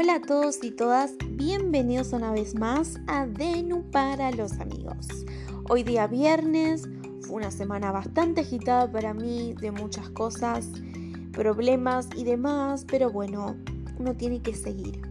Hola 0.00 0.14
a 0.14 0.20
todos 0.20 0.62
y 0.62 0.70
todas, 0.70 1.14
bienvenidos 1.26 2.12
una 2.12 2.30
vez 2.30 2.54
más 2.54 3.00
a 3.08 3.26
Denu 3.26 3.82
para 3.90 4.30
los 4.30 4.52
amigos. 4.60 5.08
Hoy 5.68 5.82
día 5.82 6.06
viernes, 6.06 6.88
fue 7.22 7.34
una 7.34 7.50
semana 7.50 7.90
bastante 7.90 8.42
agitada 8.42 8.88
para 8.92 9.12
mí, 9.12 9.54
de 9.60 9.72
muchas 9.72 10.08
cosas, 10.10 10.70
problemas 11.32 12.08
y 12.16 12.22
demás, 12.22 12.86
pero 12.88 13.10
bueno, 13.10 13.56
uno 13.98 14.14
tiene 14.14 14.40
que 14.40 14.54
seguir. 14.54 15.02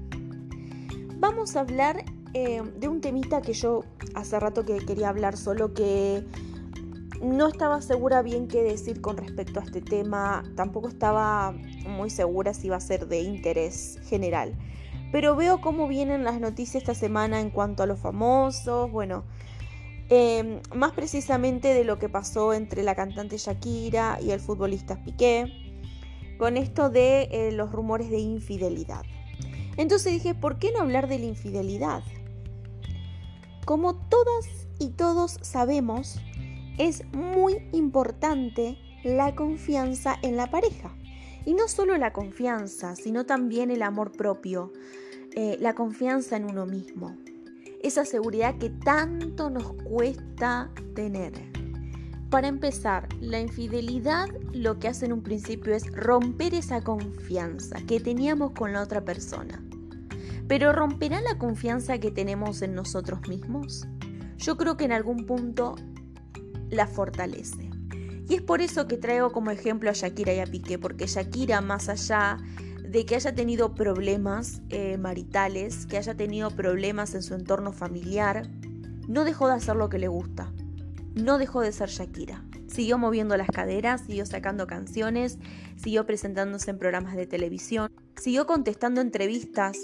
Vamos 1.20 1.58
a 1.58 1.60
hablar 1.60 2.06
eh, 2.34 2.62
de 2.80 2.88
un 2.88 3.02
temita 3.02 3.42
que 3.42 3.52
yo 3.52 3.84
hace 4.16 4.40
rato 4.40 4.64
que 4.64 4.78
quería 4.78 5.10
hablar, 5.10 5.36
solo 5.36 5.74
que 5.74 6.24
no 7.22 7.48
estaba 7.48 7.82
segura 7.82 8.22
bien 8.22 8.48
qué 8.48 8.62
decir 8.64 9.02
con 9.02 9.18
respecto 9.18 9.60
a 9.60 9.64
este 9.64 9.82
tema, 9.82 10.44
tampoco 10.56 10.88
estaba 10.88 11.52
muy 11.88 12.10
segura 12.10 12.54
si 12.54 12.68
iba 12.68 12.76
a 12.76 12.82
ser 12.82 13.08
de 13.08 13.22
interés 13.22 14.00
general. 14.04 14.56
Pero 15.12 15.36
veo 15.36 15.62
cómo 15.62 15.88
vienen 15.88 16.24
las 16.24 16.40
noticias 16.40 16.84
esta 16.84 16.94
semana 16.94 17.40
en 17.40 17.50
cuanto 17.50 17.84
a 17.84 17.86
los 17.86 18.00
famosos, 18.00 18.92
bueno, 18.92 19.24
em, 20.10 20.60
más 20.76 20.92
precisamente 20.94 21.74
de 21.74 21.84
lo 21.84 21.98
que 21.98 22.10
pasó 22.10 22.54
entre 22.54 22.84
la 22.84 22.96
cantante 22.96 23.38
Shakira 23.38 24.20
y 24.22 24.32
el 24.32 24.40
futbolista 24.40 25.04
Piqué, 25.04 25.46
con 26.38 26.58
esto 26.58 26.90
de 26.90 27.30
eh, 27.32 27.52
los 27.52 27.72
rumores 27.72 28.10
de 28.10 28.20
infidelidad. 28.20 29.04
Entonces 29.78 30.14
dije, 30.14 30.34
¿por 30.34 30.60
qué 30.60 30.72
no 30.72 30.82
hablar 30.82 31.08
de 31.08 31.20
la 31.20 31.26
infidelidad? 31.26 32.04
Como 33.66 33.96
todas 33.96 34.68
y 34.80 34.90
todos 34.90 35.40
sabemos, 35.42 36.20
es 36.78 37.04
muy 37.14 37.58
importante 37.72 38.78
la 39.04 39.36
confianza 39.36 40.18
en 40.22 40.38
la 40.38 40.50
pareja. 40.50 40.96
Y 41.46 41.54
no 41.54 41.68
solo 41.68 41.98
la 41.98 42.12
confianza, 42.12 42.96
sino 42.96 43.26
también 43.26 43.72
el 43.72 43.82
amor 43.82 44.12
propio, 44.12 44.74
eh, 45.34 45.58
la 45.60 45.76
confianza 45.76 46.36
en 46.36 46.46
uno 46.46 46.66
mismo. 46.66 47.16
Esa 47.82 48.06
seguridad 48.06 48.58
que 48.58 48.70
tanto 48.70 49.50
nos 49.50 49.72
cuesta 49.84 50.70
tener. 50.94 51.32
Para 52.30 52.50
empezar, 52.50 53.08
la 53.22 53.40
infidelidad 53.40 54.28
lo 54.52 54.80
que 54.80 54.90
hace 54.90 55.06
en 55.06 55.14
un 55.14 55.24
principio 55.24 55.74
es 55.74 55.90
romper 55.96 56.54
esa 56.54 56.82
confianza 56.82 57.78
que 57.88 58.02
teníamos 58.02 58.52
con 58.52 58.74
la 58.74 58.82
otra 58.82 59.06
persona. 59.06 59.64
Pero 60.50 60.74
¿romperá 60.74 61.22
la 61.22 61.38
confianza 61.38 62.00
que 62.00 62.12
tenemos 62.12 62.62
en 62.62 62.76
nosotros 62.76 63.28
mismos? 63.30 63.88
Yo 64.38 64.58
creo 64.58 64.76
que 64.76 64.86
en 64.86 64.92
algún 64.92 65.26
punto 65.26 65.76
la 66.70 66.88
fortalece. 66.88 67.70
Y 68.30 68.36
es 68.36 68.42
por 68.42 68.62
eso 68.62 68.88
que 68.88 68.98
traigo 68.98 69.32
como 69.32 69.52
ejemplo 69.52 69.90
a 69.90 69.94
Shakira 69.94 70.34
y 70.34 70.40
a 70.40 70.46
Piqué, 70.46 70.78
porque 70.78 71.08
Shakira, 71.08 71.62
más 71.62 71.88
allá 71.88 72.38
de 72.84 73.06
que 73.06 73.16
haya 73.16 73.34
tenido 73.34 73.74
problemas 73.74 74.62
eh, 74.70 74.98
maritales, 74.98 75.86
que 75.86 75.98
haya 75.98 76.16
tenido 76.16 76.52
problemas 76.52 77.16
en 77.16 77.24
su 77.24 77.36
entorno 77.36 77.72
familiar, 77.72 78.50
no 79.08 79.24
dejó 79.24 79.48
de 79.48 79.56
hacer 79.56 79.76
lo 79.76 79.90
que 79.90 80.00
le 80.00 80.08
gusta. 80.08 80.52
No 81.16 81.38
dejó 81.38 81.62
de 81.62 81.72
ser 81.72 81.90
Shakira. 81.90 82.44
Siguió 82.68 82.98
moviendo 82.98 83.38
las 83.38 83.48
caderas, 83.48 84.02
siguió 84.02 84.26
sacando 84.26 84.68
canciones, 84.68 85.38
siguió 85.78 86.06
presentándose 86.06 86.70
en 86.70 86.78
programas 86.78 87.16
de 87.16 87.26
televisión, 87.26 87.90
siguió 88.18 88.46
contestando 88.46 89.00
entrevistas 89.00 89.78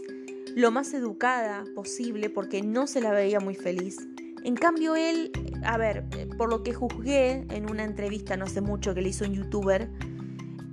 lo 0.55 0.69
más 0.69 0.93
educada 0.93 1.63
posible 1.75 2.29
porque 2.29 2.61
no 2.61 2.87
se 2.87 3.01
la 3.01 3.11
veía 3.11 3.39
muy 3.39 3.55
feliz. 3.55 3.97
En 4.43 4.55
cambio 4.55 4.95
él, 4.95 5.31
a 5.63 5.77
ver, 5.77 6.05
por 6.37 6.49
lo 6.49 6.63
que 6.63 6.73
juzgué 6.73 7.45
en 7.49 7.69
una 7.69 7.83
entrevista 7.83 8.35
no 8.35 8.45
hace 8.45 8.59
mucho 8.59 8.93
que 8.93 9.01
le 9.01 9.09
hizo 9.09 9.23
un 9.25 9.33
youtuber, 9.33 9.89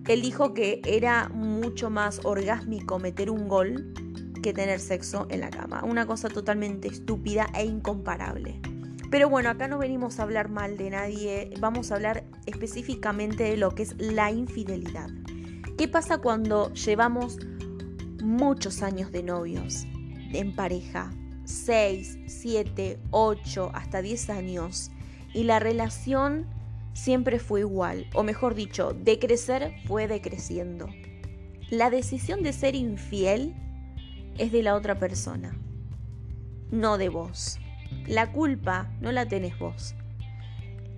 él 0.09 0.23
dijo 0.23 0.55
que 0.55 0.81
era 0.85 1.29
mucho 1.29 1.89
más 1.89 2.21
orgásmico 2.25 2.99
meter 2.99 3.31
un 3.31 3.47
gol 3.47 3.95
que 4.43 4.53
tener 4.53 4.81
sexo 4.81 5.27
en 5.31 5.41
la 5.41 5.51
cama. 5.51 5.85
Una 5.85 6.05
cosa 6.07 6.29
totalmente 6.29 6.89
estúpida 6.89 7.47
e 7.55 7.65
incomparable. 7.65 8.61
Pero 9.11 9.29
bueno, 9.29 9.51
acá 9.51 9.69
no 9.69 9.79
venimos 9.79 10.19
a 10.19 10.25
hablar 10.25 10.49
mal 10.49 10.77
de 10.77 10.91
nadie, 10.91 11.51
vamos 11.61 11.91
a 11.93 11.97
hablar 11.97 12.25
específicamente 12.47 13.45
de 13.45 13.57
lo 13.57 13.73
que 13.75 13.85
es 13.85 13.95
la 13.99 14.33
infidelidad. 14.33 15.11
¿Qué 15.77 15.87
pasa 15.89 16.19
cuando 16.19 16.73
llevamos 16.75 17.39
muchos 18.23 18.83
años 18.83 19.13
de 19.13 19.23
novios, 19.23 19.85
en 20.33 20.55
pareja, 20.55 21.11
6, 21.45 22.19
7, 22.27 22.99
8, 23.11 23.71
hasta 23.75 24.03
10 24.03 24.31
años 24.31 24.91
y 25.33 25.45
la 25.45 25.59
relación 25.59 26.47
siempre 26.93 27.39
fue 27.39 27.61
igual, 27.61 28.07
o 28.15 28.23
mejor 28.23 28.55
dicho, 28.55 28.93
de 28.93 29.19
crecer 29.19 29.75
fue 29.87 30.09
decreciendo. 30.09 30.89
La 31.71 31.91
decisión 31.91 32.43
de 32.43 32.53
ser 32.53 32.75
infiel 32.75 33.55
es 34.39 34.53
de 34.53 34.63
la 34.63 34.75
otra 34.75 34.99
persona, 34.99 35.57
no 36.71 36.99
de 36.99 37.09
vos. 37.09 37.59
La 38.07 38.33
culpa 38.33 38.91
no 39.01 39.13
la 39.13 39.29
tenés 39.29 39.59
vos. 39.59 39.95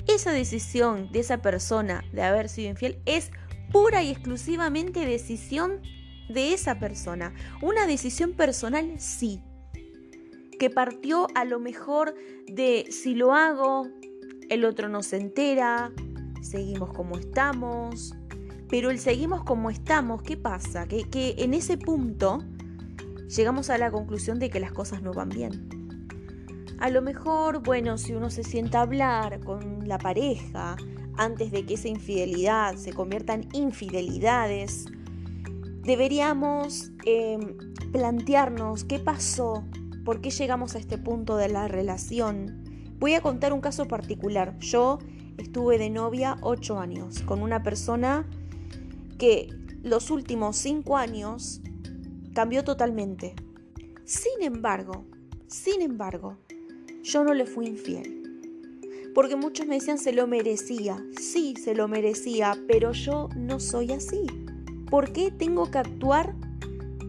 Esa 0.06 0.32
decisión 0.32 1.10
de 1.12 1.20
esa 1.20 1.38
persona 1.38 2.04
de 2.12 2.22
haber 2.22 2.48
sido 2.48 2.70
infiel 2.70 2.98
es 3.06 3.30
pura 3.70 4.02
y 4.02 4.10
exclusivamente 4.10 5.06
decisión 5.06 5.80
de 6.28 6.52
esa 6.54 6.78
persona. 6.78 7.32
Una 7.60 7.86
decisión 7.86 8.32
personal, 8.32 8.94
sí, 8.98 9.40
que 10.62 10.70
partió 10.70 11.26
a 11.34 11.44
lo 11.44 11.58
mejor 11.58 12.14
de 12.46 12.86
si 12.88 13.16
lo 13.16 13.34
hago, 13.34 13.88
el 14.48 14.64
otro 14.64 14.88
no 14.88 15.02
se 15.02 15.16
entera, 15.16 15.90
seguimos 16.40 16.92
como 16.92 17.18
estamos, 17.18 18.14
pero 18.68 18.92
el 18.92 19.00
seguimos 19.00 19.42
como 19.42 19.70
estamos, 19.70 20.22
¿qué 20.22 20.36
pasa? 20.36 20.86
Que, 20.86 21.02
que 21.10 21.34
en 21.38 21.52
ese 21.52 21.78
punto 21.78 22.44
llegamos 23.26 23.70
a 23.70 23.78
la 23.78 23.90
conclusión 23.90 24.38
de 24.38 24.50
que 24.50 24.60
las 24.60 24.70
cosas 24.70 25.02
no 25.02 25.12
van 25.12 25.30
bien. 25.30 25.68
A 26.78 26.90
lo 26.90 27.02
mejor, 27.02 27.64
bueno, 27.64 27.98
si 27.98 28.12
uno 28.12 28.30
se 28.30 28.44
sienta 28.44 28.78
a 28.78 28.82
hablar 28.82 29.40
con 29.40 29.88
la 29.88 29.98
pareja 29.98 30.76
antes 31.16 31.50
de 31.50 31.66
que 31.66 31.74
esa 31.74 31.88
infidelidad 31.88 32.76
se 32.76 32.92
convierta 32.92 33.34
en 33.34 33.48
infidelidades, 33.52 34.86
deberíamos 35.82 36.92
eh, 37.04 37.56
plantearnos 37.90 38.84
qué 38.84 39.00
pasó 39.00 39.64
por 40.04 40.20
qué 40.20 40.30
llegamos 40.30 40.74
a 40.74 40.78
este 40.78 40.98
punto 40.98 41.36
de 41.36 41.48
la 41.48 41.68
relación. 41.68 42.64
Voy 42.98 43.14
a 43.14 43.20
contar 43.20 43.52
un 43.52 43.60
caso 43.60 43.86
particular. 43.88 44.58
Yo 44.58 44.98
estuve 45.38 45.78
de 45.78 45.90
novia 45.90 46.36
ocho 46.42 46.78
años 46.78 47.22
con 47.22 47.42
una 47.42 47.62
persona 47.62 48.28
que 49.18 49.48
los 49.82 50.10
últimos 50.10 50.56
cinco 50.56 50.96
años 50.96 51.60
cambió 52.34 52.64
totalmente. 52.64 53.34
Sin 54.04 54.42
embargo, 54.42 55.04
sin 55.46 55.82
embargo, 55.82 56.36
yo 57.02 57.24
no 57.24 57.34
le 57.34 57.46
fui 57.46 57.66
infiel. 57.66 58.18
Porque 59.14 59.36
muchos 59.36 59.66
me 59.66 59.74
decían 59.74 59.98
se 59.98 60.12
lo 60.12 60.26
merecía. 60.26 61.04
Sí, 61.20 61.54
se 61.62 61.74
lo 61.74 61.86
merecía, 61.86 62.56
pero 62.66 62.92
yo 62.92 63.28
no 63.36 63.60
soy 63.60 63.92
así. 63.92 64.26
¿Por 64.88 65.12
qué 65.12 65.30
tengo 65.30 65.70
que 65.70 65.78
actuar 65.78 66.34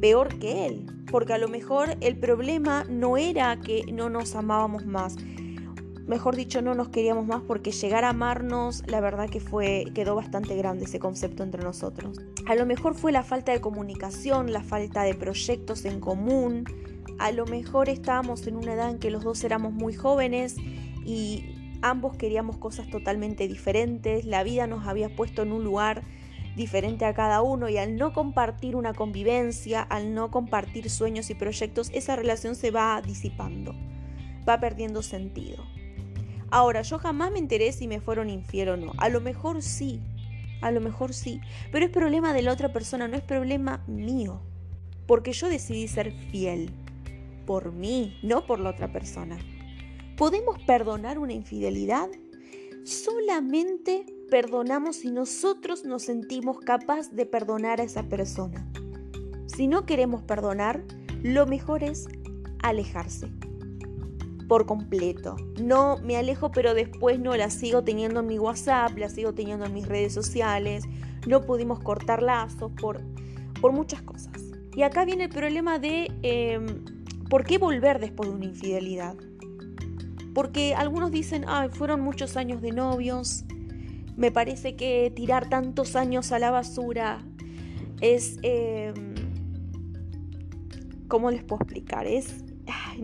peor 0.01 0.37
que 0.39 0.65
él? 0.65 0.92
Porque 1.13 1.33
a 1.33 1.37
lo 1.37 1.47
mejor 1.47 1.95
el 2.01 2.17
problema 2.17 2.85
no 2.89 3.17
era 3.17 3.61
que 3.61 3.83
no 3.93 4.09
nos 4.09 4.33
amábamos 4.33 4.87
más. 4.87 5.15
Mejor 6.07 6.35
dicho, 6.35 6.63
no 6.63 6.73
nos 6.73 6.89
queríamos 6.89 7.27
más 7.27 7.43
porque 7.43 7.71
llegar 7.71 8.03
a 8.03 8.09
amarnos, 8.09 8.81
la 8.87 8.99
verdad 8.99 9.29
que 9.29 9.39
fue 9.39 9.85
quedó 9.93 10.15
bastante 10.15 10.55
grande 10.55 10.85
ese 10.85 10.97
concepto 10.97 11.43
entre 11.43 11.61
nosotros. 11.61 12.19
A 12.47 12.55
lo 12.55 12.65
mejor 12.65 12.95
fue 12.95 13.11
la 13.11 13.21
falta 13.21 13.51
de 13.51 13.61
comunicación, 13.61 14.51
la 14.51 14.63
falta 14.63 15.03
de 15.03 15.13
proyectos 15.13 15.85
en 15.85 15.99
común. 15.99 16.63
A 17.19 17.31
lo 17.31 17.45
mejor 17.45 17.89
estábamos 17.89 18.47
en 18.47 18.55
una 18.55 18.73
edad 18.73 18.89
en 18.89 18.97
que 18.97 19.11
los 19.11 19.23
dos 19.23 19.43
éramos 19.43 19.71
muy 19.71 19.93
jóvenes 19.93 20.55
y 21.05 21.45
ambos 21.83 22.17
queríamos 22.17 22.57
cosas 22.57 22.89
totalmente 22.89 23.47
diferentes. 23.47 24.25
La 24.25 24.41
vida 24.41 24.65
nos 24.65 24.87
había 24.87 25.15
puesto 25.15 25.43
en 25.43 25.51
un 25.51 25.63
lugar 25.63 26.01
diferente 26.55 27.05
a 27.05 27.13
cada 27.13 27.41
uno 27.41 27.69
y 27.69 27.77
al 27.77 27.95
no 27.95 28.13
compartir 28.13 28.75
una 28.75 28.93
convivencia, 28.93 29.81
al 29.81 30.13
no 30.13 30.31
compartir 30.31 30.89
sueños 30.89 31.29
y 31.29 31.35
proyectos, 31.35 31.89
esa 31.93 32.15
relación 32.15 32.55
se 32.55 32.71
va 32.71 33.01
disipando, 33.01 33.75
va 34.47 34.59
perdiendo 34.59 35.01
sentido. 35.01 35.63
Ahora, 36.51 36.83
yo 36.83 36.99
jamás 36.99 37.31
me 37.31 37.39
enteré 37.39 37.71
si 37.71 37.87
me 37.87 37.99
fueron 37.99 38.29
infiel 38.29 38.69
o 38.69 38.77
no. 38.77 38.91
A 38.97 39.09
lo 39.09 39.21
mejor 39.21 39.63
sí, 39.63 39.99
a 40.61 40.71
lo 40.71 40.81
mejor 40.81 41.13
sí, 41.13 41.41
pero 41.71 41.85
es 41.85 41.91
problema 41.91 42.33
de 42.33 42.43
la 42.43 42.53
otra 42.53 42.71
persona, 42.71 43.07
no 43.07 43.17
es 43.17 43.23
problema 43.23 43.83
mío, 43.87 44.39
porque 45.07 45.33
yo 45.33 45.49
decidí 45.49 45.87
ser 45.87 46.11
fiel 46.31 46.71
por 47.45 47.71
mí, 47.71 48.17
no 48.23 48.45
por 48.45 48.59
la 48.59 48.69
otra 48.69 48.91
persona. 48.91 49.37
¿Podemos 50.15 50.61
perdonar 50.63 51.17
una 51.17 51.33
infidelidad? 51.33 52.07
Solamente 52.83 54.05
perdonamos 54.29 54.97
si 54.97 55.11
nosotros 55.11 55.85
nos 55.85 56.03
sentimos 56.03 56.59
capaz 56.59 57.11
de 57.11 57.25
perdonar 57.25 57.79
a 57.79 57.83
esa 57.83 58.03
persona. 58.09 58.67
Si 59.45 59.67
no 59.67 59.85
queremos 59.85 60.23
perdonar, 60.23 60.83
lo 61.21 61.45
mejor 61.45 61.83
es 61.83 62.07
alejarse 62.61 63.29
por 64.47 64.65
completo. 64.65 65.35
No 65.61 65.97
me 66.03 66.17
alejo, 66.17 66.51
pero 66.51 66.73
después 66.73 67.19
no 67.19 67.35
la 67.37 67.49
sigo 67.49 67.83
teniendo 67.83 68.19
en 68.19 68.27
mi 68.27 68.39
WhatsApp, 68.39 68.97
la 68.97 69.09
sigo 69.09 69.33
teniendo 69.33 69.65
en 69.65 69.73
mis 69.73 69.87
redes 69.87 70.13
sociales. 70.13 70.83
No 71.25 71.41
pudimos 71.41 71.79
cortar 71.79 72.21
lazos 72.21 72.71
por, 72.79 73.01
por 73.61 73.71
muchas 73.71 74.01
cosas. 74.01 74.33
Y 74.75 74.81
acá 74.81 75.05
viene 75.05 75.25
el 75.25 75.29
problema 75.29 75.79
de 75.79 76.11
em, 76.21 76.65
por 77.29 77.45
qué 77.45 77.57
volver 77.57 77.99
después 77.99 78.29
de 78.29 78.35
una 78.35 78.45
infidelidad. 78.45 79.15
Porque 80.33 80.73
algunos 80.75 81.11
dicen, 81.11 81.45
ay, 81.47 81.69
fueron 81.69 82.01
muchos 82.01 82.37
años 82.37 82.61
de 82.61 82.71
novios, 82.71 83.45
me 84.15 84.31
parece 84.31 84.75
que 84.75 85.11
tirar 85.15 85.49
tantos 85.49 85.95
años 85.95 86.31
a 86.31 86.39
la 86.39 86.51
basura 86.51 87.23
es... 88.01 88.37
Em, 88.43 89.13
¿Cómo 91.07 91.29
les 91.29 91.43
puedo 91.43 91.61
explicar? 91.61 92.07
Es... 92.07 92.43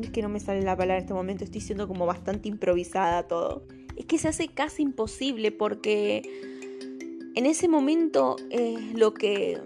es 0.02 0.10
que 0.10 0.22
no 0.22 0.30
me 0.30 0.40
sale 0.40 0.62
la 0.62 0.76
palabra 0.76 0.98
en 0.98 1.04
este 1.04 1.14
momento, 1.14 1.44
estoy 1.44 1.62
siendo 1.62 1.88
como 1.88 2.06
bastante 2.06 2.50
improvisada 2.50 3.28
todo. 3.28 3.66
Es 3.96 4.06
que 4.06 4.18
se 4.18 4.30
hace 4.30 4.48
casi 4.48 4.84
imposible 4.84 5.52
porque 5.52 6.22
en 7.36 7.46
ese 7.46 7.68
momento 7.68 8.38
lo 8.96 9.14
que 9.14 9.62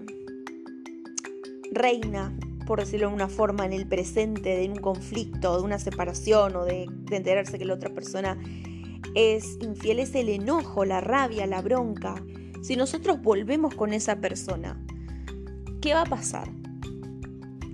reina, 1.71 2.35
por 2.65 2.79
decirlo 2.79 3.09
de 3.09 3.13
una 3.13 3.27
forma, 3.27 3.65
en 3.65 3.73
el 3.73 3.87
presente 3.87 4.57
de 4.57 4.69
un 4.69 4.77
conflicto, 4.77 5.57
de 5.57 5.63
una 5.63 5.79
separación 5.79 6.55
o 6.55 6.65
de, 6.65 6.87
de 6.89 7.17
enterarse 7.17 7.57
que 7.57 7.65
la 7.65 7.73
otra 7.73 7.93
persona 7.93 8.37
es 9.15 9.57
infiel, 9.61 9.99
es 9.99 10.15
el 10.15 10.29
enojo, 10.29 10.85
la 10.85 11.01
rabia, 11.01 11.45
la 11.45 11.61
bronca. 11.61 12.15
Si 12.61 12.75
nosotros 12.75 13.21
volvemos 13.21 13.75
con 13.75 13.93
esa 13.93 14.17
persona, 14.17 14.79
¿qué 15.81 15.93
va 15.93 16.01
a 16.01 16.05
pasar? 16.05 16.49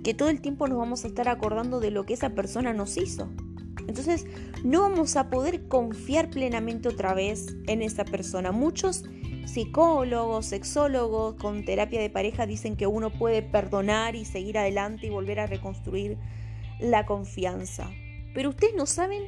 Que 0.02 0.14
todo 0.14 0.28
el 0.28 0.40
tiempo 0.40 0.66
nos 0.66 0.78
vamos 0.78 1.04
a 1.04 1.08
estar 1.08 1.28
acordando 1.28 1.80
de 1.80 1.90
lo 1.90 2.04
que 2.04 2.14
esa 2.14 2.30
persona 2.30 2.72
nos 2.72 2.96
hizo. 2.96 3.28
Entonces, 3.86 4.26
no 4.64 4.80
vamos 4.82 5.16
a 5.16 5.30
poder 5.30 5.66
confiar 5.68 6.30
plenamente 6.30 6.88
otra 6.88 7.14
vez 7.14 7.56
en 7.66 7.82
esa 7.82 8.04
persona. 8.04 8.52
Muchos 8.52 9.04
psicólogos, 9.50 10.46
sexólogos 10.46 11.34
con 11.34 11.64
terapia 11.64 12.00
de 12.00 12.10
pareja 12.10 12.46
dicen 12.46 12.76
que 12.76 12.86
uno 12.86 13.10
puede 13.10 13.42
perdonar 13.42 14.14
y 14.14 14.24
seguir 14.24 14.58
adelante 14.58 15.06
y 15.06 15.10
volver 15.10 15.40
a 15.40 15.46
reconstruir 15.46 16.16
la 16.78 17.06
confianza. 17.06 17.90
Pero 18.34 18.50
ustedes 18.50 18.74
no 18.74 18.86
saben 18.86 19.24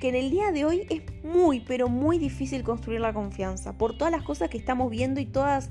que 0.00 0.08
en 0.08 0.14
el 0.14 0.30
día 0.30 0.52
de 0.52 0.64
hoy 0.64 0.86
es 0.90 1.02
muy, 1.24 1.60
pero 1.60 1.88
muy 1.88 2.18
difícil 2.18 2.62
construir 2.62 3.00
la 3.00 3.12
confianza 3.12 3.76
por 3.76 3.96
todas 3.96 4.12
las 4.12 4.22
cosas 4.22 4.50
que 4.50 4.58
estamos 4.58 4.90
viendo 4.90 5.20
y 5.20 5.26
todas 5.26 5.70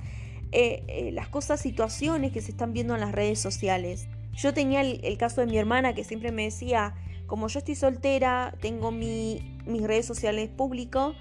eh, 0.52 0.84
eh, 0.88 1.12
las 1.12 1.28
cosas, 1.28 1.60
situaciones 1.60 2.32
que 2.32 2.42
se 2.42 2.52
están 2.52 2.74
viendo 2.74 2.96
en 2.96 3.02
las 3.02 3.12
redes 3.12 3.40
sociales. 3.40 4.08
Yo 4.34 4.54
tenía 4.54 4.82
el, 4.82 5.18
caso 5.18 5.42
de 5.42 5.48
mi 5.48 5.58
hermana 5.58 5.94
que 5.94 6.04
siempre 6.04 6.32
me 6.32 6.44
decía, 6.44 6.96
como 7.28 7.48
yo 7.48 7.60
estoy 7.60 7.76
soltera, 7.76 8.54
tengo 8.60 8.92
mis 8.92 9.42
redes 9.66 10.06
sociales 10.06 10.50
públicos, 10.50 11.16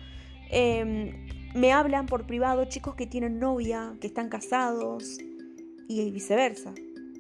em, 0.51 1.29
me 1.55 1.73
hablan 1.73 2.07
por 2.07 2.27
privado 2.27 2.65
chicos 2.67 2.95
que 2.95 3.07
tienen 3.07 3.39
novia, 3.39 3.95
que 4.01 4.07
están 4.07 4.29
casados 4.29 5.19
y 5.89 6.11
viceversa, 6.11 6.75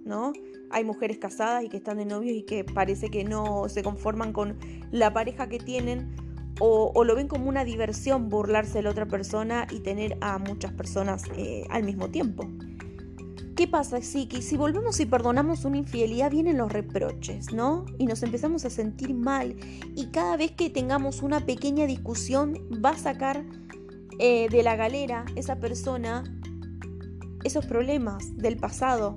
¿no? 0.04 0.32
hay 0.74 0.84
mujeres 0.84 1.18
casadas 1.18 1.64
y 1.64 1.68
que 1.68 1.76
están 1.76 1.98
de 1.98 2.04
novios 2.04 2.36
y 2.36 2.42
que 2.42 2.64
parece 2.64 3.08
que 3.08 3.24
no 3.24 3.68
se 3.68 3.82
conforman 3.82 4.32
con 4.32 4.58
la 4.90 5.12
pareja 5.12 5.48
que 5.48 5.58
tienen 5.58 6.16
o, 6.60 7.04
lo 7.04 7.14
ven 7.16 7.26
como 7.26 7.48
una 7.48 7.64
diversión 7.64 8.28
burlarse 8.28 8.74
de 8.74 8.82
la 8.82 8.90
otra 8.90 9.06
persona 9.06 9.66
y 9.70 9.80
tener 9.80 10.16
a 10.20 10.38
muchas 10.38 10.72
personas 10.72 11.24
eh, 11.36 11.64
al 11.68 11.82
mismo 11.82 12.10
tiempo. 12.10 12.48
¿Qué 13.56 13.66
pasa, 13.68 14.00
Siki? 14.00 14.42
Si 14.42 14.56
volvemos 14.56 14.98
y 15.00 15.06
perdonamos 15.06 15.64
una 15.64 15.78
infidelidad, 15.78 16.30
vienen 16.30 16.58
los 16.58 16.72
reproches, 16.72 17.52
¿no? 17.52 17.84
Y 17.98 18.06
nos 18.06 18.22
empezamos 18.22 18.64
a 18.64 18.70
sentir 18.70 19.14
mal. 19.14 19.56
Y 19.96 20.06
cada 20.06 20.36
vez 20.36 20.52
que 20.52 20.70
tengamos 20.70 21.22
una 21.22 21.40
pequeña 21.40 21.86
discusión, 21.86 22.58
va 22.84 22.90
a 22.90 22.98
sacar 22.98 23.44
eh, 24.18 24.48
de 24.48 24.62
la 24.62 24.76
galera 24.76 25.24
esa 25.36 25.56
persona 25.56 26.24
esos 27.44 27.66
problemas 27.66 28.36
del 28.36 28.56
pasado, 28.56 29.16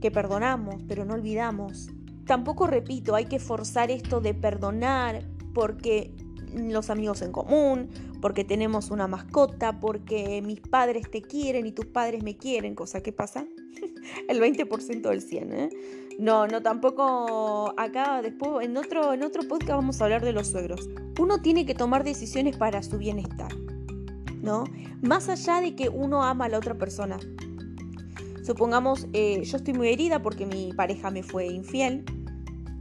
que 0.00 0.10
perdonamos, 0.10 0.82
pero 0.88 1.04
no 1.04 1.14
olvidamos. 1.14 1.88
Tampoco 2.26 2.66
repito, 2.66 3.14
hay 3.14 3.26
que 3.26 3.38
forzar 3.38 3.90
esto 3.90 4.20
de 4.20 4.34
perdonar 4.34 5.24
porque 5.54 6.12
los 6.54 6.90
amigos 6.90 7.22
en 7.22 7.32
común, 7.32 7.88
porque 8.20 8.44
tenemos 8.44 8.90
una 8.90 9.08
mascota, 9.08 9.80
porque 9.80 10.42
mis 10.42 10.60
padres 10.60 11.10
te 11.10 11.22
quieren 11.22 11.66
y 11.66 11.72
tus 11.72 11.86
padres 11.86 12.22
me 12.22 12.36
quieren, 12.36 12.74
cosa 12.74 13.02
que 13.02 13.12
pasa 13.12 13.46
el 14.28 14.40
20% 14.40 15.02
del 15.02 15.22
100, 15.22 15.52
¿eh? 15.52 15.70
No, 16.18 16.46
no 16.46 16.62
tampoco 16.62 17.72
acá 17.78 18.20
después 18.20 18.66
en 18.66 18.76
otro 18.76 19.14
en 19.14 19.22
otro 19.22 19.42
podcast 19.48 19.70
vamos 19.70 20.00
a 20.00 20.04
hablar 20.04 20.22
de 20.22 20.32
los 20.32 20.48
suegros. 20.48 20.88
Uno 21.18 21.40
tiene 21.40 21.64
que 21.64 21.74
tomar 21.74 22.04
decisiones 22.04 22.56
para 22.56 22.82
su 22.82 22.98
bienestar, 22.98 23.50
¿no? 24.42 24.64
Más 25.00 25.28
allá 25.28 25.60
de 25.60 25.74
que 25.74 25.88
uno 25.88 26.22
ama 26.22 26.44
a 26.44 26.48
la 26.48 26.58
otra 26.58 26.76
persona, 26.76 27.18
Supongamos, 28.42 29.06
eh, 29.12 29.44
yo 29.44 29.56
estoy 29.56 29.72
muy 29.72 29.88
herida 29.88 30.20
porque 30.20 30.46
mi 30.46 30.72
pareja 30.72 31.10
me 31.10 31.22
fue 31.22 31.46
infiel. 31.46 32.04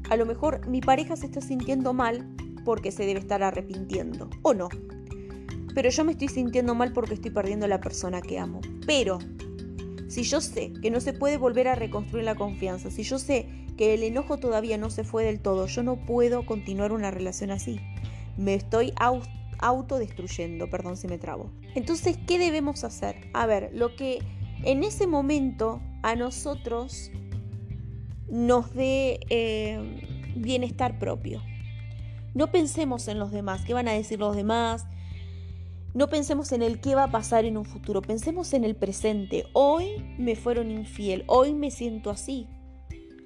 A 0.10 0.16
lo 0.16 0.26
mejor 0.26 0.68
mi 0.68 0.82
pareja 0.82 1.16
se 1.16 1.28
está 1.28 1.40
sintiendo 1.40 1.94
mal 1.94 2.28
porque 2.66 2.92
se 2.92 3.06
debe 3.06 3.20
estar 3.20 3.44
arrepintiendo, 3.44 4.30
o 4.42 4.56
no. 4.56 4.70
Pero 5.76 5.90
yo 5.90 6.04
me 6.04 6.14
estoy 6.14 6.30
sintiendo 6.30 6.74
mal 6.74 6.94
porque 6.94 7.14
estoy 7.14 7.30
perdiendo 7.30 7.66
a 7.66 7.70
la 7.70 7.80
persona 7.80 8.22
que 8.22 8.40
amo. 8.40 8.60
Pero, 8.88 9.20
si 10.08 10.24
yo 10.24 10.42
sé 10.42 10.74
que 10.82 10.90
no 10.90 11.00
se 11.00 11.14
puede 11.14 11.38
volver 11.38 11.68
a 11.68 11.76
reconstruir 11.76 12.26
la 12.26 12.36
confianza, 12.36 12.90
si 12.90 13.04
yo 13.04 13.20
sé 13.20 13.48
que 13.78 13.94
el 13.94 14.04
enojo 14.04 14.38
todavía 14.38 14.78
no 14.78 14.90
se 14.90 15.04
fue 15.04 15.24
del 15.24 15.40
todo, 15.40 15.68
yo 15.68 15.84
no 15.84 16.06
puedo 16.06 16.44
continuar 16.46 16.92
una 16.92 17.12
relación 17.12 17.52
así. 17.52 17.80
Me 18.36 18.56
estoy 18.56 18.94
autodestruyendo, 19.62 20.70
perdón 20.70 20.98
si 20.98 21.08
me 21.08 21.18
trabo. 21.18 21.52
Entonces, 21.76 22.18
¿qué 22.28 22.38
debemos 22.38 22.84
hacer? 22.84 23.30
A 23.34 23.46
ver, 23.46 23.70
lo 23.74 23.96
que 23.96 24.20
en 24.64 24.84
ese 24.84 25.08
momento 25.08 25.82
a 26.04 26.16
nosotros 26.16 27.12
nos 28.28 28.74
dé 28.74 29.20
eh, 29.30 30.34
bienestar 30.36 31.00
propio. 31.00 31.42
No 32.34 32.52
pensemos 32.52 33.08
en 33.08 33.20
los 33.20 33.32
demás, 33.32 33.64
qué 33.66 33.74
van 33.74 33.88
a 33.88 33.94
decir 33.94 34.20
los 34.20 34.36
demás. 34.36 34.86
No 35.94 36.08
pensemos 36.08 36.54
en 36.54 36.62
el 36.62 36.80
qué 36.80 36.96
va 36.96 37.06
a 37.06 37.12
pasar 37.12 37.44
en 37.44 37.58
un 37.58 37.66
futuro, 37.66 38.02
pensemos 38.02 38.54
en 38.54 38.64
el 38.64 38.76
presente. 38.76 39.46
Hoy 39.52 40.16
me 40.18 40.38
fueron 40.38 40.72
infiel, 40.72 41.26
hoy 41.28 41.54
me 41.54 41.70
siento 41.70 42.10
así. 42.10 42.48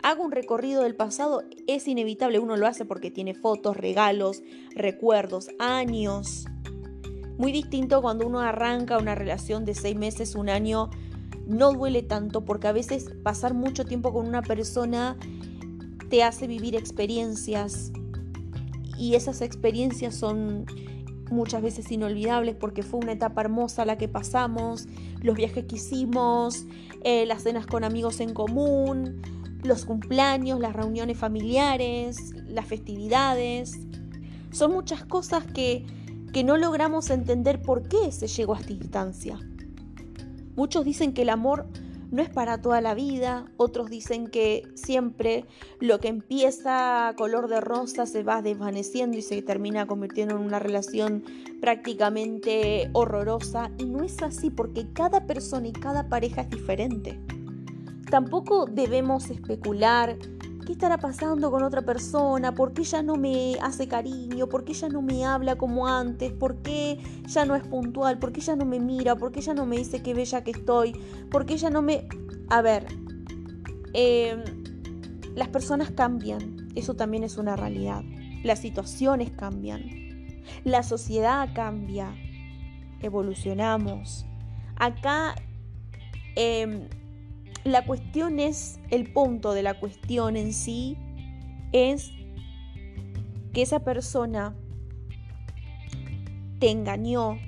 Hago 0.05 0.23
un 0.23 0.31
recorrido 0.31 0.83
del 0.83 0.93
pasado, 0.95 1.41
es 1.65 1.87
inevitable, 1.87 2.37
uno 2.37 2.57
lo 2.57 2.67
hace 2.67 2.85
porque 2.85 3.09
tiene 3.09 3.33
fotos, 3.33 3.75
regalos, 3.75 4.43
recuerdos, 4.75 5.49
años. 5.57 6.45
Muy 7.39 7.51
distinto 7.51 8.03
cuando 8.03 8.27
uno 8.27 8.39
arranca 8.39 8.99
una 8.99 9.15
relación 9.15 9.65
de 9.65 9.73
seis 9.73 9.95
meses, 9.95 10.35
un 10.35 10.47
año 10.47 10.91
no 11.47 11.73
duele 11.73 12.03
tanto 12.03 12.45
porque 12.45 12.67
a 12.67 12.71
veces 12.71 13.15
pasar 13.23 13.55
mucho 13.55 13.83
tiempo 13.83 14.13
con 14.13 14.27
una 14.27 14.43
persona 14.43 15.17
te 16.11 16.21
hace 16.21 16.45
vivir 16.45 16.75
experiencias 16.75 17.91
y 18.99 19.15
esas 19.15 19.41
experiencias 19.41 20.13
son 20.13 20.67
muchas 21.31 21.63
veces 21.63 21.91
inolvidables 21.91 22.55
porque 22.55 22.83
fue 22.83 22.99
una 22.99 23.13
etapa 23.13 23.41
hermosa 23.41 23.85
la 23.85 23.97
que 23.97 24.07
pasamos, 24.07 24.87
los 25.23 25.35
viajes 25.35 25.65
que 25.65 25.77
hicimos, 25.77 26.67
eh, 27.03 27.25
las 27.25 27.41
cenas 27.41 27.65
con 27.65 27.83
amigos 27.83 28.19
en 28.19 28.35
común, 28.35 29.19
los 29.65 29.85
cumpleaños, 29.85 30.59
las 30.59 30.73
reuniones 30.73 31.17
familiares, 31.17 32.33
las 32.47 32.65
festividades. 32.65 33.79
Son 34.51 34.71
muchas 34.71 35.03
cosas 35.05 35.45
que, 35.45 35.85
que 36.33 36.43
no 36.43 36.57
logramos 36.57 37.09
entender 37.09 37.61
por 37.61 37.87
qué 37.87 38.11
se 38.11 38.27
llegó 38.27 38.55
a 38.55 38.59
esta 38.59 38.73
instancia. 38.73 39.39
Muchos 40.55 40.85
dicen 40.85 41.13
que 41.13 41.23
el 41.23 41.29
amor 41.29 41.67
no 42.11 42.21
es 42.21 42.29
para 42.29 42.61
toda 42.61 42.79
la 42.79 42.93
vida, 42.93 43.51
otros 43.57 43.89
dicen 43.89 44.27
que 44.27 44.63
siempre 44.75 45.45
lo 45.81 45.99
que 45.99 46.07
empieza 46.07 47.13
color 47.17 47.49
de 47.49 47.59
rosa 47.59 48.05
se 48.05 48.23
va 48.23 48.41
desvaneciendo 48.41 49.17
y 49.17 49.21
se 49.21 49.41
termina 49.41 49.85
convirtiendo 49.85 50.35
en 50.35 50.41
una 50.41 50.59
relación 50.59 51.23
prácticamente 51.59 52.89
horrorosa. 52.93 53.71
Y 53.77 53.85
no 53.85 54.03
es 54.03 54.21
así 54.21 54.49
porque 54.49 54.87
cada 54.93 55.25
persona 55.25 55.67
y 55.67 55.73
cada 55.73 56.07
pareja 56.07 56.41
es 56.41 56.49
diferente. 56.49 57.19
Tampoco 58.15 58.65
debemos 58.65 59.29
especular 59.29 60.17
¿Qué 60.65 60.71
estará 60.71 60.97
pasando 60.97 61.51
con 61.51 61.63
otra 61.63 61.81
persona? 61.81 62.53
¿Por 62.53 62.71
qué 62.71 62.85
ya 62.85 63.03
no 63.03 63.17
me 63.17 63.55
hace 63.61 63.89
cariño? 63.89 64.47
¿Por 64.47 64.63
qué 64.63 64.73
ya 64.73 64.87
no 64.87 65.01
me 65.01 65.25
habla 65.25 65.57
como 65.57 65.85
antes? 65.85 66.31
¿Por 66.31 66.61
qué 66.61 66.97
ya 67.27 67.43
no 67.43 67.55
es 67.55 67.67
puntual? 67.67 68.17
¿Por 68.17 68.31
qué 68.31 68.39
ya 68.39 68.55
no 68.55 68.63
me 68.63 68.79
mira? 68.79 69.17
¿Por 69.17 69.33
qué 69.33 69.41
ya 69.41 69.53
no 69.53 69.65
me 69.65 69.77
dice 69.77 70.01
qué 70.01 70.13
bella 70.13 70.45
que 70.45 70.51
estoy? 70.51 70.93
¿Por 71.29 71.45
qué 71.45 71.57
ya 71.57 71.69
no 71.69 71.81
me... 71.81 72.07
A 72.49 72.61
ver, 72.61 72.85
em, 73.93 74.41
las 75.35 75.49
personas 75.49 75.91
cambian, 75.91 76.69
eso 76.73 76.93
también 76.93 77.25
es 77.25 77.37
una 77.37 77.57
realidad. 77.57 78.01
Las 78.43 78.59
situaciones 78.59 79.29
cambian, 79.31 79.83
la 80.63 80.83
sociedad 80.83 81.49
cambia, 81.53 82.15
evolucionamos. 83.01 84.25
Acá... 84.77 85.35
Eh, 86.37 86.87
la 87.65 87.83
cuestión 87.83 88.39
es, 88.39 88.79
el 88.91 89.11
punto 89.11 89.53
de 89.53 89.63
la 89.63 89.79
cuestión 89.79 90.37
en 90.37 90.53
sí 90.53 90.97
es 91.73 92.11
que 93.53 93.63
esa 93.63 93.83
persona 93.83 94.55
te 96.59 96.69
engañó 96.69 97.39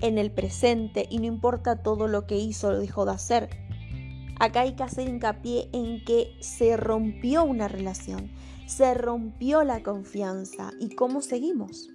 en 0.00 0.18
el 0.18 0.32
presente 0.32 1.06
y 1.08 1.18
no 1.18 1.26
importa 1.26 1.82
todo 1.82 2.08
lo 2.08 2.26
que 2.26 2.38
hizo 2.38 2.68
o 2.68 2.78
dejó 2.78 3.06
de 3.06 3.12
hacer. 3.12 3.50
Acá 4.40 4.62
hay 4.62 4.74
que 4.74 4.82
hacer 4.82 5.08
hincapié 5.08 5.70
en 5.72 6.04
que 6.04 6.36
se 6.40 6.76
rompió 6.76 7.44
una 7.44 7.68
relación, 7.68 8.32
se 8.66 8.94
rompió 8.94 9.62
la 9.62 9.84
confianza 9.84 10.72
y 10.80 10.90
cómo 10.90 11.22
seguimos. 11.22 11.88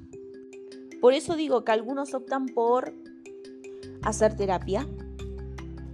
Por 1.01 1.13
eso 1.13 1.35
digo 1.35 1.65
que 1.65 1.73
algunos 1.73 2.13
optan 2.13 2.45
por 2.45 2.93
hacer 4.03 4.35
terapia, 4.37 4.87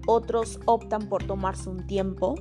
otros 0.08 0.60
optan 0.66 1.08
por 1.08 1.24
tomarse 1.24 1.70
un 1.70 1.86
tiempo, 1.86 2.36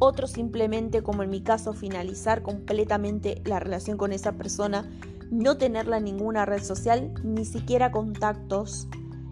otros 0.00 0.32
simplemente, 0.32 1.02
como 1.02 1.22
en 1.22 1.30
mi 1.30 1.40
caso, 1.40 1.72
finalizar 1.72 2.42
completamente 2.42 3.42
la 3.44 3.60
relación 3.60 3.96
con 3.96 4.12
esa 4.12 4.32
persona, 4.32 4.88
no 5.30 5.56
tenerla 5.58 5.98
en 5.98 6.04
ninguna 6.04 6.46
red 6.46 6.62
social, 6.62 7.12
ni 7.22 7.44
siquiera 7.44 7.92
contactos 7.92 8.88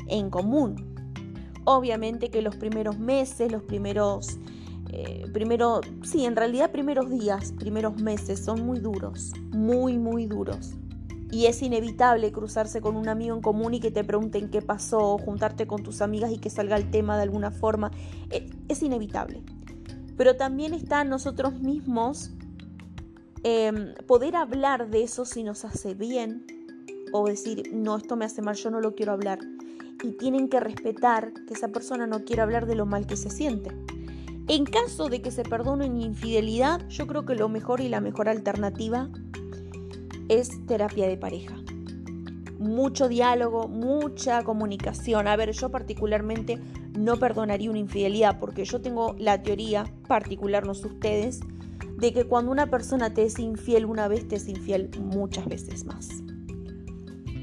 en 0.08 0.30
común. 0.30 0.94
Obviamente 1.64 2.30
que 2.30 2.42
los 2.42 2.56
primeros 2.56 2.98
meses, 2.98 3.50
los 3.50 3.62
primeros, 3.62 4.38
eh, 4.90 5.26
primero, 5.32 5.80
sí, 6.02 6.24
en 6.24 6.36
realidad 6.36 6.70
primeros 6.70 7.10
días, 7.10 7.52
primeros 7.52 8.00
meses 8.00 8.44
son 8.44 8.66
muy 8.66 8.80
duros, 8.80 9.32
muy, 9.52 9.98
muy 9.98 10.26
duros. 10.26 10.74
Y 11.30 11.46
es 11.46 11.60
inevitable 11.62 12.30
cruzarse 12.30 12.80
con 12.80 12.96
un 12.96 13.08
amigo 13.08 13.34
en 13.34 13.42
común 13.42 13.74
y 13.74 13.80
que 13.80 13.90
te 13.90 14.04
pregunten 14.04 14.48
qué 14.48 14.62
pasó, 14.62 15.18
juntarte 15.18 15.66
con 15.66 15.82
tus 15.82 16.00
amigas 16.00 16.30
y 16.30 16.38
que 16.38 16.50
salga 16.50 16.76
el 16.76 16.90
tema 16.90 17.16
de 17.16 17.24
alguna 17.24 17.50
forma. 17.50 17.90
Eh, 18.30 18.48
es 18.68 18.82
inevitable. 18.82 19.42
Pero 20.16 20.36
también 20.36 20.72
está 20.72 21.04
nosotros 21.04 21.60
mismos 21.60 22.30
em, 23.42 23.94
poder 24.06 24.36
hablar 24.36 24.88
de 24.88 25.02
eso 25.02 25.24
si 25.24 25.42
nos 25.42 25.64
hace 25.64 25.94
bien 25.94 26.46
o 27.12 27.26
decir, 27.26 27.70
no, 27.72 27.96
esto 27.96 28.16
me 28.16 28.24
hace 28.24 28.42
mal, 28.42 28.56
yo 28.56 28.70
no 28.70 28.80
lo 28.80 28.94
quiero 28.94 29.12
hablar. 29.12 29.38
Y 30.02 30.12
tienen 30.12 30.48
que 30.48 30.60
respetar 30.60 31.32
que 31.46 31.54
esa 31.54 31.68
persona 31.68 32.06
no 32.06 32.24
quiere 32.24 32.42
hablar 32.42 32.66
de 32.66 32.74
lo 32.74 32.86
mal 32.86 33.06
que 33.06 33.16
se 33.16 33.30
siente. 33.30 33.70
En 34.48 34.64
caso 34.64 35.08
de 35.08 35.22
que 35.22 35.32
se 35.32 35.42
perdone 35.42 35.90
una 35.90 36.04
infidelidad, 36.04 36.86
yo 36.88 37.08
creo 37.08 37.24
que 37.24 37.34
lo 37.34 37.48
mejor 37.48 37.80
y 37.80 37.88
la 37.88 38.00
mejor 38.00 38.28
alternativa 38.28 39.10
es 40.28 40.66
terapia 40.66 41.08
de 41.08 41.16
pareja. 41.16 41.56
Mucho 42.58 43.08
diálogo, 43.08 43.68
mucha 43.68 44.42
comunicación. 44.42 45.28
A 45.28 45.36
ver, 45.36 45.52
yo 45.52 45.70
particularmente 45.70 46.58
no 46.98 47.18
perdonaría 47.18 47.70
una 47.70 47.78
infidelidad 47.78 48.38
porque 48.38 48.64
yo 48.64 48.80
tengo 48.80 49.14
la 49.18 49.42
teoría 49.42 49.84
particular, 50.08 50.66
no 50.66 50.74
sé 50.74 50.88
ustedes, 50.88 51.40
de 51.98 52.12
que 52.12 52.24
cuando 52.24 52.50
una 52.50 52.68
persona 52.70 53.12
te 53.12 53.24
es 53.24 53.38
infiel 53.38 53.86
una 53.86 54.08
vez, 54.08 54.26
te 54.28 54.36
es 54.36 54.48
infiel 54.48 54.90
muchas 55.00 55.46
veces 55.46 55.84
más. 55.84 56.08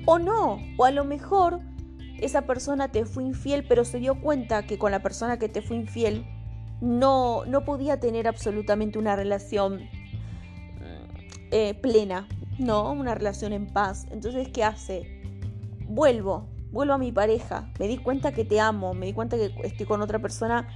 O 0.06 0.20
no, 0.20 0.60
o 0.78 0.86
a 0.86 0.92
lo 0.92 1.06
mejor 1.06 1.60
esa 2.20 2.44
persona 2.44 2.92
te 2.92 3.06
fue 3.06 3.24
infiel, 3.24 3.66
pero 3.68 3.86
se 3.86 4.00
dio 4.00 4.20
cuenta 4.20 4.66
que 4.66 4.78
con 4.78 4.92
la 4.92 5.02
persona 5.02 5.38
que 5.40 5.50
te 5.50 5.62
fue 5.62 5.78
infiel 5.78 6.26
no, 6.82 7.46
no 7.46 7.64
podía 7.64 8.00
tener 8.00 8.28
absolutamente 8.28 9.00
una 9.00 9.16
relación 9.16 9.82
eh, 11.52 11.76
plena, 11.76 12.28
no, 12.60 12.92
una 12.92 13.16
relación 13.16 13.54
en 13.54 13.68
paz. 13.68 14.06
Entonces, 14.12 14.50
¿qué 14.50 14.64
hace? 14.64 15.22
Vuelvo, 15.88 16.48
vuelvo 16.72 16.94
a 16.94 16.98
mi 16.98 17.12
pareja, 17.12 17.72
me 17.80 17.88
di 17.88 17.98
cuenta 17.98 18.32
que 18.32 18.46
te 18.46 18.60
amo, 18.60 18.94
me 18.94 19.06
di 19.06 19.14
cuenta 19.14 19.38
que 19.38 19.54
estoy 19.64 19.86
con 19.86 20.02
otra 20.02 20.20
persona, 20.20 20.68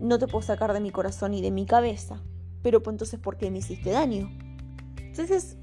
no 0.00 0.18
te 0.18 0.26
puedo 0.26 0.42
sacar 0.42 0.72
de 0.72 0.80
mi 0.80 0.90
corazón 0.90 1.34
y 1.34 1.42
de 1.42 1.50
mi 1.50 1.66
cabeza. 1.66 2.22
Pero 2.62 2.82
pues 2.82 2.94
entonces, 2.94 3.20
¿por 3.20 3.36
qué 3.36 3.50
me 3.50 3.58
hiciste 3.58 3.90
daño? 3.90 4.30
Entonces, 5.00 5.56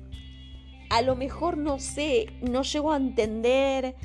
a 0.89 1.01
lo 1.01 1.15
mejor 1.15 1.57
no 1.57 1.79
sé, 1.79 2.27
no 2.41 2.63
llego 2.63 2.91
a 2.91 2.97
entender 2.97 3.95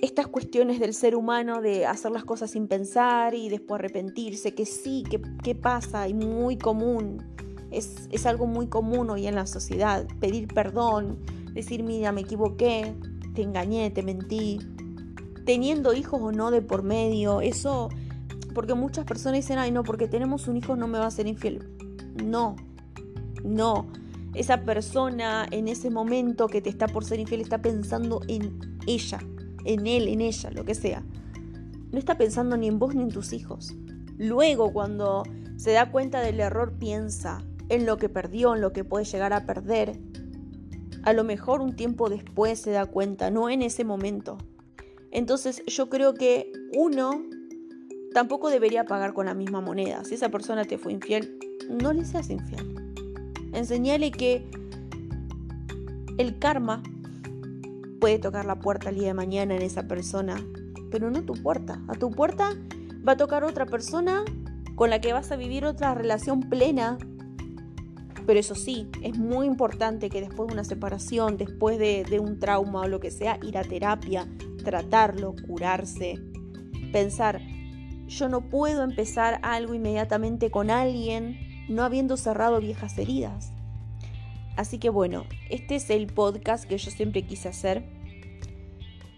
estas 0.00 0.26
cuestiones 0.26 0.80
del 0.80 0.94
ser 0.94 1.16
humano 1.16 1.62
de 1.62 1.86
hacer 1.86 2.10
las 2.10 2.24
cosas 2.24 2.50
sin 2.50 2.68
pensar 2.68 3.34
y 3.34 3.48
después 3.48 3.78
arrepentirse, 3.78 4.54
que 4.54 4.66
sí, 4.66 5.02
que, 5.08 5.20
que 5.42 5.54
pasa 5.54 6.06
y 6.08 6.14
muy 6.14 6.58
común. 6.58 7.33
Es, 7.76 8.08
es 8.10 8.26
algo 8.26 8.46
muy 8.46 8.66
común 8.66 9.10
hoy 9.10 9.26
en 9.26 9.34
la 9.34 9.46
sociedad, 9.46 10.06
pedir 10.20 10.48
perdón, 10.48 11.18
decir, 11.52 11.82
mira, 11.82 12.12
me 12.12 12.22
equivoqué, 12.22 12.94
te 13.34 13.42
engañé, 13.42 13.90
te 13.90 14.02
mentí, 14.02 14.58
teniendo 15.44 15.92
hijos 15.92 16.20
o 16.22 16.32
no 16.32 16.50
de 16.50 16.62
por 16.62 16.82
medio, 16.82 17.40
eso, 17.40 17.88
porque 18.54 18.74
muchas 18.74 19.04
personas 19.04 19.40
dicen, 19.40 19.58
ay 19.58 19.70
no, 19.70 19.82
porque 19.82 20.08
tenemos 20.08 20.48
un 20.48 20.56
hijo 20.56 20.76
no 20.76 20.88
me 20.88 20.98
va 20.98 21.06
a 21.06 21.10
ser 21.10 21.26
infiel. 21.26 21.68
No, 22.24 22.56
no. 23.44 23.86
Esa 24.34 24.62
persona 24.62 25.46
en 25.50 25.68
ese 25.68 25.90
momento 25.90 26.48
que 26.48 26.60
te 26.60 26.68
está 26.68 26.88
por 26.88 27.04
ser 27.04 27.20
infiel 27.20 27.40
está 27.40 27.62
pensando 27.62 28.20
en 28.26 28.58
ella, 28.86 29.20
en 29.64 29.86
él, 29.86 30.08
en 30.08 30.20
ella, 30.20 30.50
lo 30.50 30.64
que 30.64 30.74
sea. 30.74 31.04
No 31.92 31.98
está 31.98 32.16
pensando 32.16 32.56
ni 32.56 32.66
en 32.66 32.78
vos 32.78 32.94
ni 32.94 33.02
en 33.02 33.10
tus 33.10 33.32
hijos. 33.32 33.74
Luego, 34.18 34.72
cuando 34.72 35.22
se 35.56 35.72
da 35.72 35.92
cuenta 35.92 36.20
del 36.20 36.40
error, 36.40 36.72
piensa 36.78 37.44
en 37.68 37.86
lo 37.86 37.96
que 37.96 38.08
perdió, 38.08 38.54
en 38.54 38.60
lo 38.60 38.72
que 38.72 38.84
puede 38.84 39.04
llegar 39.04 39.32
a 39.32 39.46
perder, 39.46 39.98
a 41.02 41.12
lo 41.12 41.24
mejor 41.24 41.60
un 41.60 41.76
tiempo 41.76 42.08
después 42.08 42.58
se 42.58 42.70
da 42.70 42.86
cuenta, 42.86 43.30
no 43.30 43.50
en 43.50 43.62
ese 43.62 43.84
momento. 43.84 44.38
Entonces 45.10 45.62
yo 45.66 45.88
creo 45.88 46.14
que 46.14 46.50
uno 46.76 47.22
tampoco 48.12 48.48
debería 48.48 48.84
pagar 48.84 49.12
con 49.12 49.26
la 49.26 49.34
misma 49.34 49.60
moneda. 49.60 50.04
Si 50.04 50.14
esa 50.14 50.30
persona 50.30 50.64
te 50.64 50.78
fue 50.78 50.92
infiel, 50.92 51.38
no 51.68 51.92
le 51.92 52.04
seas 52.04 52.30
infiel. 52.30 52.74
Enseñale 53.52 54.10
que 54.10 54.48
el 56.16 56.38
karma 56.38 56.82
puede 58.00 58.18
tocar 58.18 58.44
la 58.44 58.60
puerta 58.60 58.90
el 58.90 58.96
día 58.96 59.08
de 59.08 59.14
mañana 59.14 59.54
en 59.54 59.62
esa 59.62 59.86
persona, 59.86 60.36
pero 60.90 61.10
no 61.10 61.22
tu 61.22 61.34
puerta. 61.34 61.82
A 61.88 61.94
tu 61.94 62.10
puerta 62.10 62.52
va 63.06 63.12
a 63.12 63.16
tocar 63.16 63.44
otra 63.44 63.66
persona 63.66 64.24
con 64.74 64.90
la 64.90 65.00
que 65.00 65.12
vas 65.12 65.30
a 65.30 65.36
vivir 65.36 65.64
otra 65.64 65.94
relación 65.94 66.40
plena 66.40 66.98
pero 68.26 68.40
eso 68.40 68.54
sí, 68.54 68.88
es 69.02 69.18
muy 69.18 69.46
importante 69.46 70.08
que 70.08 70.20
después 70.20 70.48
de 70.48 70.54
una 70.54 70.64
separación, 70.64 71.36
después 71.36 71.78
de, 71.78 72.18
un 72.20 72.38
trauma 72.38 72.82
o 72.82 72.88
lo 72.88 73.00
que 73.00 73.10
sea, 73.10 73.38
ir 73.42 73.58
a 73.58 73.62
terapia, 73.62 74.26
tratarlo, 74.64 75.34
curarse, 75.46 76.18
pensar, 76.92 77.40
yo 78.06 78.28
no 78.28 78.48
puedo 78.48 78.82
empezar 78.82 79.40
algo 79.42 79.74
inmediatamente 79.74 80.50
con 80.50 80.70
alguien 80.70 81.38
no 81.68 81.82
habiendo 81.82 82.16
cerrado 82.16 82.60
viejas 82.60 82.96
heridas. 82.98 83.52
Así 84.56 84.78
que 84.78 84.90
bueno, 84.90 85.24
este 85.50 85.76
es 85.76 85.90
el 85.90 86.06
podcast 86.06 86.64
que 86.64 86.78
yo 86.78 86.90
siempre 86.90 87.26
quise 87.26 87.48
hacer, 87.48 87.84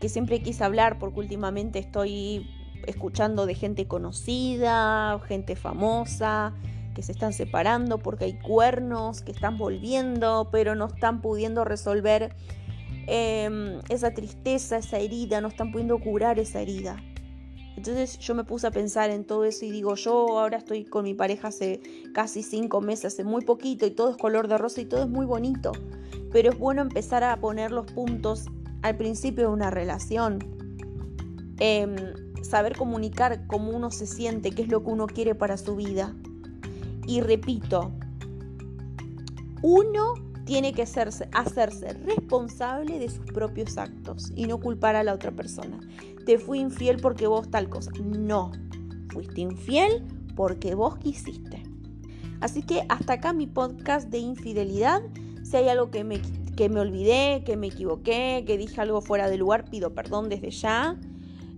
que 0.00 0.08
siempre 0.08 0.40
quise 0.40 0.64
hablar 0.64 0.98
porque 0.98 1.20
últimamente 1.20 1.78
estoy 1.78 2.48
escuchando 2.86 3.46
de 3.46 3.54
gente 3.54 3.86
conocida, 3.86 5.18
gente 5.26 5.56
famosa, 5.56 6.54
que 6.96 7.02
se 7.02 7.12
están 7.12 7.34
separando 7.34 7.98
porque 7.98 8.24
hay 8.24 8.38
cuernos 8.38 9.20
que 9.20 9.30
están 9.30 9.58
volviendo, 9.58 10.48
pero 10.50 10.74
no 10.74 10.86
están 10.86 11.20
pudiendo 11.20 11.62
resolver 11.62 12.34
em, 13.06 13.80
esa 13.90 14.14
tristeza, 14.14 14.78
esa 14.78 14.96
herida, 14.98 15.42
no 15.42 15.48
están 15.48 15.72
pudiendo 15.72 15.98
curar 15.98 16.38
esa 16.38 16.62
herida. 16.62 16.96
Entonces 17.76 18.18
yo 18.18 18.34
me 18.34 18.44
puse 18.44 18.66
a 18.66 18.70
pensar 18.70 19.10
en 19.10 19.24
todo 19.24 19.44
eso 19.44 19.66
y 19.66 19.70
digo, 19.70 19.94
yo 19.94 20.38
ahora 20.38 20.56
estoy 20.56 20.86
con 20.86 21.04
mi 21.04 21.12
pareja 21.12 21.48
hace 21.48 21.82
casi 22.14 22.42
cinco 22.42 22.80
meses, 22.80 23.12
hace 23.12 23.24
muy 23.24 23.44
poquito 23.44 23.84
y 23.84 23.90
todo 23.90 24.12
es 24.12 24.16
color 24.16 24.48
de 24.48 24.56
rosa 24.56 24.80
y 24.80 24.86
todo 24.86 25.02
es 25.02 25.10
muy 25.10 25.26
bonito. 25.26 25.72
Pero 26.32 26.48
es 26.48 26.58
bueno 26.58 26.80
empezar 26.80 27.22
a 27.24 27.36
poner 27.36 27.72
los 27.72 27.92
puntos 27.92 28.46
al 28.80 28.96
principio 28.96 29.48
de 29.48 29.52
una 29.52 29.70
relación. 29.70 30.38
Em, 31.58 31.94
saber 32.40 32.74
comunicar 32.74 33.46
cómo 33.46 33.72
uno 33.72 33.90
se 33.90 34.06
siente, 34.06 34.50
qué 34.52 34.62
es 34.62 34.68
lo 34.68 34.82
que 34.82 34.90
uno 34.92 35.06
quiere 35.06 35.34
para 35.34 35.58
su 35.58 35.76
vida. 35.76 36.14
Y 37.06 37.20
repito, 37.20 37.92
uno 39.62 40.14
tiene 40.44 40.72
que 40.72 40.82
hacerse, 40.82 41.28
hacerse 41.32 41.92
responsable 41.92 42.98
de 42.98 43.08
sus 43.08 43.26
propios 43.26 43.76
actos 43.76 44.32
y 44.34 44.46
no 44.46 44.60
culpar 44.60 44.96
a 44.96 45.02
la 45.02 45.12
otra 45.12 45.32
persona. 45.32 45.78
Te 46.24 46.38
fui 46.38 46.60
infiel 46.60 46.98
porque 47.00 47.26
vos 47.26 47.50
tal 47.50 47.68
cosa. 47.68 47.90
No, 48.00 48.52
fuiste 49.10 49.40
infiel 49.40 50.04
porque 50.34 50.74
vos 50.74 50.98
quisiste. 50.98 51.62
Así 52.40 52.62
que 52.62 52.84
hasta 52.88 53.14
acá 53.14 53.32
mi 53.32 53.46
podcast 53.46 54.08
de 54.08 54.18
infidelidad. 54.18 55.02
Si 55.42 55.56
hay 55.56 55.68
algo 55.68 55.90
que 55.90 56.04
me, 56.04 56.20
que 56.56 56.68
me 56.68 56.80
olvidé, 56.80 57.42
que 57.44 57.56
me 57.56 57.68
equivoqué, 57.68 58.44
que 58.46 58.58
dije 58.58 58.80
algo 58.80 59.00
fuera 59.00 59.28
de 59.28 59.36
lugar, 59.36 59.68
pido 59.70 59.94
perdón 59.94 60.28
desde 60.28 60.50
ya. 60.50 60.96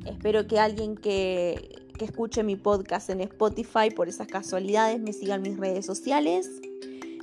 Espero 0.07 0.47
que 0.47 0.59
alguien 0.59 0.97
que, 0.97 1.78
que 1.99 2.07
escuche 2.07 2.43
mi 2.43 2.57
podcast 2.57 3.11
en 3.11 3.21
Spotify 3.21 3.91
por 3.95 4.09
esas 4.09 4.29
casualidades, 4.29 4.99
me 5.01 5.13
sigan 5.13 5.43
mis 5.43 5.59
redes 5.59 5.85
sociales. 5.85 6.49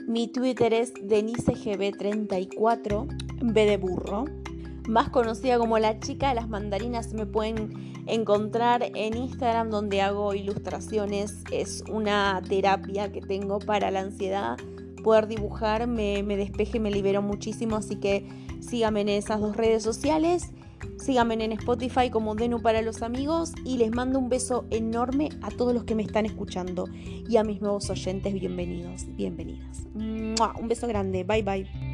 Mi 0.07 0.27
Twitter 0.27 0.71
es 0.73 0.93
DeniseGB34, 0.93 3.07
B 3.41 3.65
de 3.65 3.77
burro. 3.77 4.25
Más 4.87 5.09
conocida 5.09 5.57
como 5.57 5.79
la 5.79 5.99
chica 5.99 6.29
de 6.29 6.35
las 6.35 6.47
mandarinas, 6.47 7.11
me 7.13 7.25
pueden 7.25 7.95
encontrar 8.05 8.91
en 8.93 9.17
Instagram 9.17 9.71
donde 9.71 10.01
hago 10.01 10.35
ilustraciones. 10.35 11.43
Es 11.51 11.83
una 11.89 12.39
terapia 12.47 13.11
que 13.11 13.21
tengo 13.21 13.57
para 13.59 13.89
la 13.89 14.01
ansiedad. 14.01 14.57
Poder 15.03 15.25
dibujar 15.27 15.87
me, 15.87 16.21
me 16.21 16.37
despeje, 16.37 16.79
me 16.79 16.91
libero 16.91 17.23
muchísimo, 17.23 17.77
así 17.77 17.95
que 17.95 18.27
síganme 18.59 19.01
en 19.01 19.09
esas 19.09 19.39
dos 19.39 19.57
redes 19.57 19.81
sociales. 19.81 20.51
Síganme 20.97 21.35
en 21.35 21.51
Spotify 21.53 22.09
como 22.09 22.35
Denu 22.35 22.61
para 22.61 22.81
los 22.81 23.01
amigos 23.01 23.53
y 23.63 23.77
les 23.77 23.91
mando 23.91 24.19
un 24.19 24.29
beso 24.29 24.65
enorme 24.71 25.29
a 25.41 25.49
todos 25.49 25.73
los 25.73 25.83
que 25.83 25.95
me 25.95 26.03
están 26.03 26.25
escuchando 26.25 26.85
y 27.27 27.37
a 27.37 27.43
mis 27.43 27.61
nuevos 27.61 27.89
oyentes, 27.89 28.33
bienvenidos, 28.33 29.05
bienvenidas. 29.15 29.83
Un 29.93 30.35
beso 30.67 30.87
grande, 30.87 31.23
bye 31.23 31.43
bye. 31.43 31.84